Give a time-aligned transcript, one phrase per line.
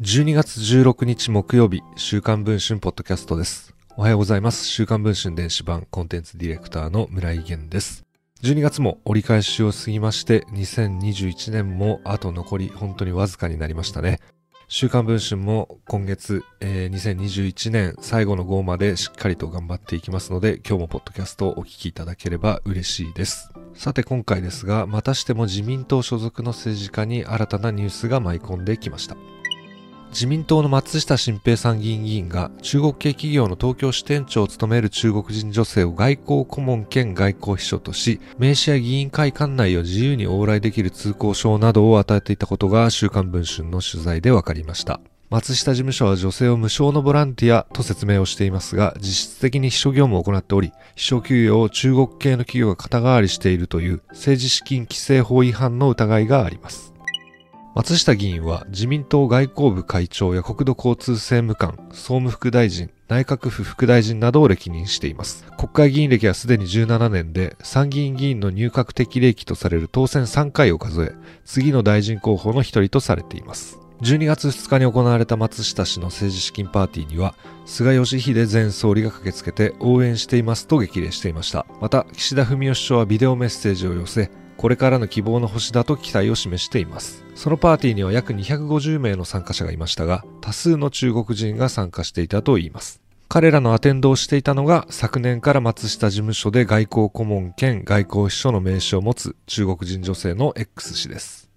[0.00, 3.74] 12月16日木曜日、週刊文春ポッドキャストです。
[3.96, 4.66] おはようございます。
[4.66, 8.04] 週刊文春電子版コンテンツディレクターの村井源です。
[8.42, 14.18] 12月も折り返しを過ぎまして、2021年もあと残り本当にわずかになりましたね。
[14.74, 23.52] 週刊文春も今月、えー2021年最後の号までしっかりと頑張っていきますので、今日もポッドキャストをお聞きいただければ嬉しいです。
[23.74, 29.14] さて今回ですが、またしても自民党所属の政治家に新たなニュースが舞い込んできました。
[30.12, 45.00] 自民党の松下新平参議院議員が中国系企業の東京支店長を務める中国人女性を外交顧問兼外交秘書とし、名刺や議員会館内を自由に往来できる通行証などを与えていたことが週刊文春の取材で分かりました。
[45.30, 56.91] 松下事務所は女性を無償のボランティアと説明をしていますが、実質的に秘書業務を行っており、秘書給与を中国系の企業が肩代わりしているという政治資金規正法違反の疑いがあります。
[57.74, 65.46] 松下議員は自民党外交部会長や国土交通政務官、総務副大臣、内閣府副大臣などを歴任しています。
[65.56, 71.12] 国会議員歴はすでに17年で、参議院議員の入閣適齢期とされる当選3回を数え、
[71.46, 73.78] 次の大臣候補の一人とされています。
[74.02, 77.34] 12月2日に行われた松下氏の政治資金パーティーには、
[77.64, 81.64] 菅義偉前総理が駆けつけて応援していますと激励していました。
[81.80, 84.30] また、岸田文雄首相はビデオメッセージを寄せ、
[84.62, 87.24] これからの希望の星だと期待を示しています。
[87.34, 93.00] そのパーティーには約250名の参加者がいましたが、多数の中国人が参加していたといいます。
[93.28, 101.51] 彼らのアテンドをしていたのが、昨年から松下事務所で外交顧問兼外交秘書の名刺を持つ中国人女性の X 氏です。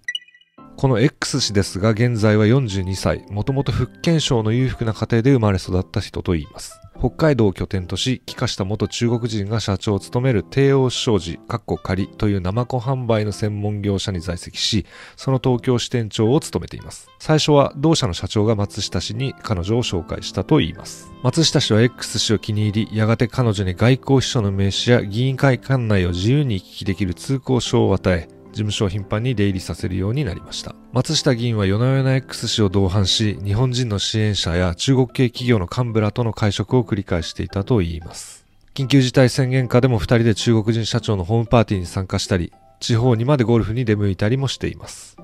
[0.78, 6.82] この X 氏ですが、現在は42歳、もともと福建省の裕福な家庭で生まれ育った人といいます。
[6.98, 17.10] 北海道を拠点とし、帰化した元中国人が社長を務める帝王商事、かっこ仮という生子販売の専門業者に在籍し、その東京支店長を務めています。
[17.20, 21.12] 最初は同社の社長が松下氏に彼女を紹介したといいます。
[21.24, 30.74] 松下氏は X 氏を気に入り、やがて彼女に外交秘書の名刺や議員会館内を自由に行き来できる通行証を与え、事務所を頻繁に出入りさせるようになりました。
[30.94, 38.46] 松下議員は夜な夜な X 氏を同伴し、日本人の支援者や中国系企業の幹部らとの会食を繰り返していたといいます。
[38.74, 45.18] 緊急事態宣言下でも二人で中国人社長のホームパーティーに参加したり、地方にまでゴルフに出向いたりもしています。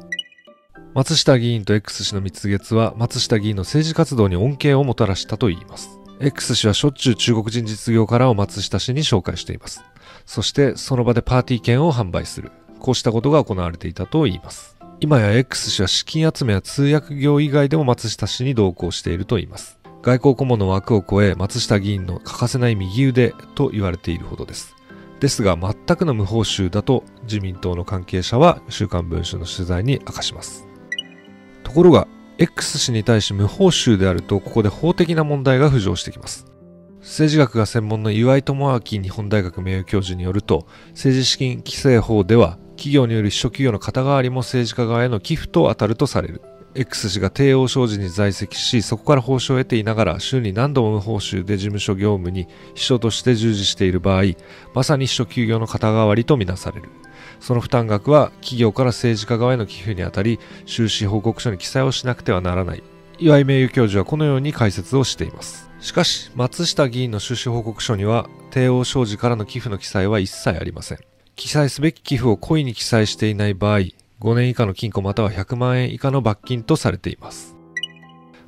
[0.94, 6.02] 松下議員と X 氏の蜜月は松下議員の政治活動に恩恵をもたらしたといいます。
[6.20, 9.84] X 氏はしょっちゅう中国人実業家らを松下氏に紹介しています。
[10.26, 12.52] そしてその場でパーティー券を販売する。
[12.82, 14.78] こうしたことが行われていたといいます。
[15.00, 19.80] 今や X 氏は資金集めや通訳業以外でも松下氏に同行しているといいます。
[20.02, 24.76] 外交顧問の枠を超え松下議員の欠かせない右腕と言われているほどです。
[25.20, 30.68] ですが全くの無報酬だと自民党の関係者は週刊文春の取材に明かします。
[31.64, 32.08] ところが
[32.40, 36.48] X 氏に対し無報酬であるとここで法的な問題が浮上してきます。
[37.02, 46.42] 政治学が専門の岩井智明日本大学名誉教授によると政治資金規正法では企業による秘書給与の肩代わりも政治家側への寄付と当たるとされる。
[46.74, 54.24] X 氏が帝王商事に在籍しそこから報酬を得ていながら週に何度も無報酬で事務所業務に秘書として従事している場合
[54.74, 56.90] まさに秘書給与の肩代わりとみなされる。
[57.40, 62.82] その負担額は企業から政治家側への寄付にあたり収支報告書に記載をしなくてはならない。
[63.20, 65.70] 岩井名誉教授はこのように解説をしています。
[65.82, 70.98] しかし松下議員の収支報告書には帝王商事からの寄付の記載は一切ありません。
[71.36, 77.56] 記載すべき寄付を故意に記載していない場合5年以下の禁錮または100万円以下の罰金とされています。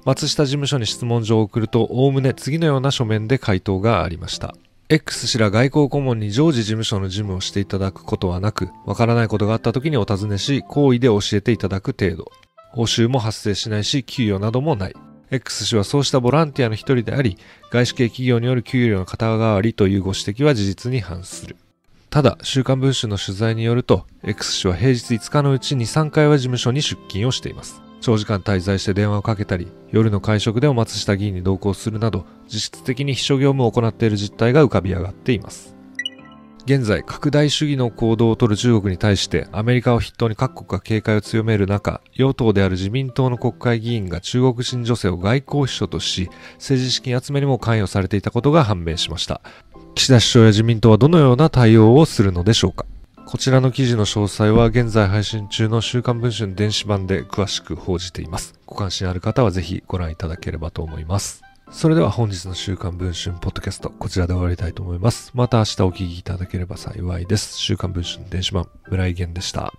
[0.05, 4.53] 松下事務所に質問状を送るとおおむね次のような書面で回答がありました。
[4.89, 12.31] X 氏ら外交顧問に常時事務所の事務をしていただくことはなくわからないことがあった時にお尋ねし好意で教えていただく程度。
[12.73, 14.93] 報酬も発生しないし給与などもない。
[15.31, 17.37] X 氏はそうしたボランティアの一人であり
[17.71, 21.55] 外資系企業による給与の肩代わりというご指摘は事実に反する。
[22.13, 27.81] ただ、週刊文春の取材によると、X 氏は平日5日のうちに3回は事務所に出勤をしています。
[28.01, 35.75] 長時間滞在して電話をかけたり、夜の会食でも松下議員に同行するなど、実質的に秘書業務を行っている実態が浮かび上がっています。
[36.65, 49.41] 現在、拡大主義の行動をとる中国に対して、アメリカを筆頭に各国が警戒を強める中、与党である自民党の国会議員が中国人女性を外交秘書とし、政治資金集めにも関与されていたことが判明しました。
[49.95, 52.85] 岸田首相や自民党はどのような対応をするのでしょうか？
[53.25, 58.53] こちらの記事の詳細は現在配信中の週刊文春電子版で詳しく報じています。
[58.65, 61.41] ご関心ある方はぜひご覧いただければと思います。
[61.71, 65.31] それでは本日の週刊文春ポッドキャスト、こちらで終わりたいと思います。
[65.33, 67.57] また明日お聴きいただければ幸いです。
[67.57, 69.73] 週刊文春電子版、村井源でした。